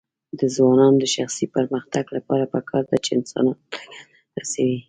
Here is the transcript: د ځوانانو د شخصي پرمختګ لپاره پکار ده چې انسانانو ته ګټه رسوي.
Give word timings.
د 0.39 0.41
ځوانانو 0.55 0.99
د 1.03 1.05
شخصي 1.15 1.45
پرمختګ 1.55 2.05
لپاره 2.17 2.45
پکار 2.53 2.83
ده 2.89 2.97
چې 3.05 3.09
انسانانو 3.17 3.53
ته 3.71 3.77
ګټه 3.85 4.35
رسوي. 4.39 4.77